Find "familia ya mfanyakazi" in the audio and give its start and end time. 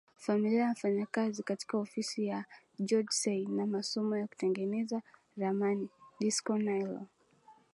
0.17-1.43